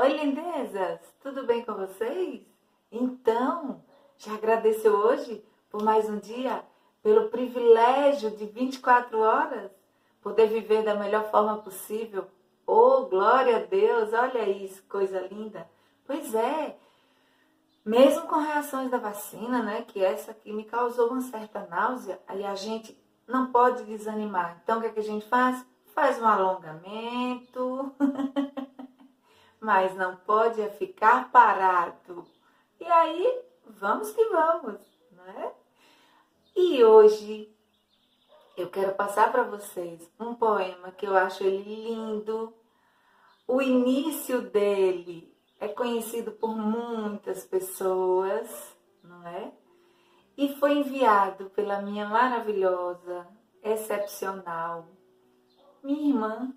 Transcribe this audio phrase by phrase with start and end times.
[0.00, 1.00] Oi, lindezas!
[1.20, 2.40] Tudo bem com vocês?
[2.88, 3.82] Então,
[4.16, 6.64] já agradeceu hoje por mais um dia,
[7.02, 9.72] pelo privilégio de 24 horas
[10.22, 12.28] poder viver da melhor forma possível?
[12.64, 14.12] Oh, glória a Deus!
[14.12, 15.68] Olha isso, coisa linda!
[16.06, 16.76] Pois é,
[17.84, 22.44] mesmo com reações da vacina, né, que essa aqui me causou uma certa náusea, aí
[22.44, 22.96] a gente
[23.26, 24.60] não pode desanimar.
[24.62, 25.66] Então, o que, é que a gente faz?
[25.92, 27.92] Faz um alongamento.
[29.60, 32.26] mas não pode é ficar parado.
[32.80, 34.80] E aí, vamos que vamos,
[35.12, 35.52] né?
[36.54, 37.52] E hoje
[38.56, 42.52] eu quero passar para vocês um poema que eu acho lindo.
[43.46, 49.52] O início dele é conhecido por muitas pessoas, não é?
[50.36, 53.26] E foi enviado pela minha maravilhosa,
[53.62, 54.88] excepcional,
[55.82, 56.54] minha irmã,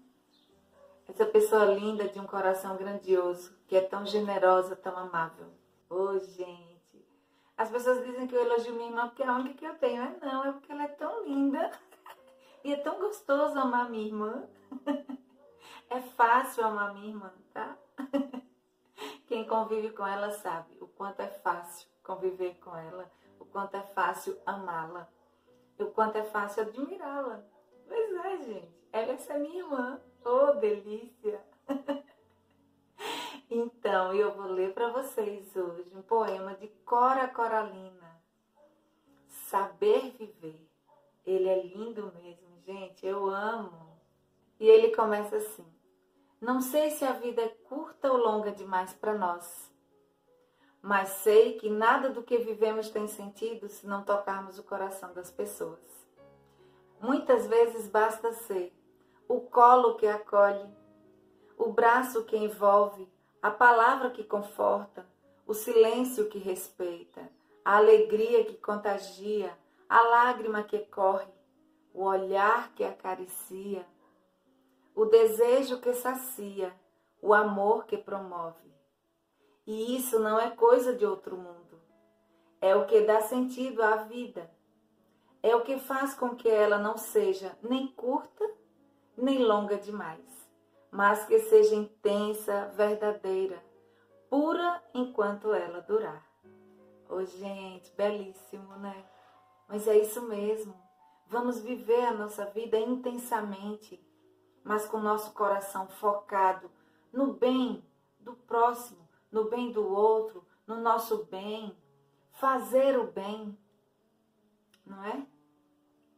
[1.11, 5.47] essa pessoa linda de um coração grandioso, que é tão generosa, tão amável.
[5.89, 7.05] Ô, oh, gente.
[7.57, 10.01] As pessoas dizem que eu elogio minha irmã porque é a única que eu tenho.
[10.01, 11.71] É não, é porque ela é tão linda.
[12.63, 14.48] E é tão gostoso amar minha irmã.
[15.90, 17.75] É fácil amar minha irmã, tá?
[19.27, 23.81] Quem convive com ela sabe o quanto é fácil conviver com ela, o quanto é
[23.81, 25.09] fácil amá-la,
[25.77, 27.43] o quanto é fácil admirá-la.
[27.90, 28.71] Pois é, gente.
[28.93, 29.99] Ela é minha irmã.
[30.24, 31.41] Oh, delícia!
[33.50, 38.22] então, eu vou ler para vocês hoje um poema de Cora Coralina.
[39.27, 40.70] Saber viver.
[41.26, 43.05] Ele é lindo mesmo, gente.
[43.05, 43.99] Eu amo.
[44.60, 45.66] E ele começa assim:
[46.40, 49.74] Não sei se a vida é curta ou longa demais para nós,
[50.82, 55.32] mas sei que nada do que vivemos tem sentido se não tocarmos o coração das
[55.32, 55.80] pessoas.
[56.99, 58.72] Muitas vezes basta ser
[59.32, 60.70] o colo que acolhe,
[61.57, 63.07] o braço que envolve,
[63.41, 65.06] a palavra que conforta,
[65.47, 67.31] o silêncio que respeita,
[67.63, 69.57] a alegria que contagia,
[69.88, 71.31] a lágrima que corre,
[71.94, 73.88] o olhar que acaricia,
[74.94, 76.75] o desejo que sacia,
[77.22, 78.69] o amor que promove.
[79.66, 81.80] E isso não é coisa de outro mundo.
[82.59, 84.52] É o que dá sentido à vida.
[85.42, 88.50] É o que faz com que ela não seja nem curta
[89.22, 90.50] nem longa demais,
[90.90, 93.64] mas que seja intensa, verdadeira,
[94.30, 96.26] pura enquanto ela durar.
[97.08, 99.06] Oh, gente, belíssimo, né?
[99.68, 100.74] Mas é isso mesmo.
[101.28, 104.04] Vamos viver a nossa vida intensamente,
[104.64, 106.72] mas com nosso coração focado
[107.14, 107.86] no bem
[108.20, 111.78] do próximo, no bem do outro, no nosso bem,
[112.31, 113.58] fazer o bem,
[114.86, 115.26] não é?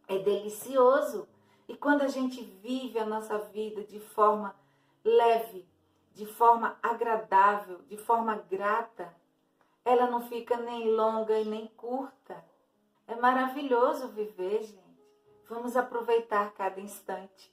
[0.07, 1.27] É delicioso
[1.67, 4.55] e quando a gente vive a nossa vida de forma
[5.03, 5.65] leve,
[6.13, 9.13] de forma agradável, de forma grata,
[9.85, 12.43] ela não fica nem longa e nem curta.
[13.07, 14.83] É maravilhoso viver, gente.
[15.49, 17.51] Vamos aproveitar cada instante.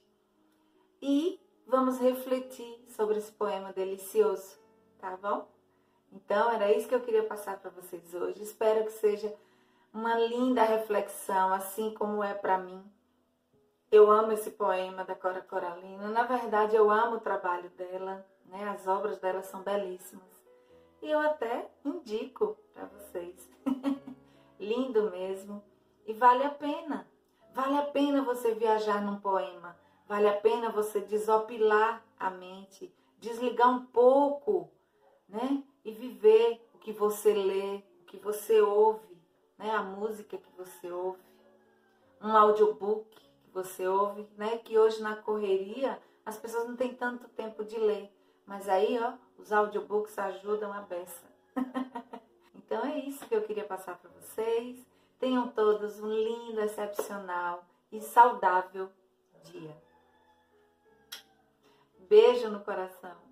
[1.01, 4.57] E vamos refletir sobre esse poema delicioso,
[4.99, 5.47] tá bom?
[6.11, 8.43] Então, era isso que eu queria passar para vocês hoje.
[8.43, 9.33] Espero que seja
[9.93, 12.83] uma linda reflexão, assim como é para mim.
[13.91, 16.07] Eu amo esse poema da Cora Coralina.
[16.07, 18.69] Na verdade, eu amo o trabalho dela, né?
[18.69, 20.23] As obras dela são belíssimas.
[21.01, 23.49] E eu até indico para vocês.
[24.57, 25.61] Lindo mesmo.
[26.07, 27.05] E vale a pena.
[27.53, 29.77] Vale a pena você viajar num poema.
[30.07, 34.71] Vale a pena você desopilar a mente, desligar um pouco,
[35.27, 35.61] né?
[35.83, 39.17] E viver o que você lê, o que você ouve,
[39.57, 39.69] né?
[39.71, 41.19] A música que você ouve.
[42.21, 44.57] Um audiobook você ouve, né?
[44.57, 48.11] Que hoje na correria as pessoas não têm tanto tempo de ler.
[48.45, 51.25] Mas aí, ó, os audiobooks ajudam a beça.
[52.55, 54.85] então é isso que eu queria passar para vocês.
[55.19, 58.89] Tenham todos um lindo, excepcional e saudável
[59.43, 59.75] dia.
[62.09, 63.30] Beijo no coração.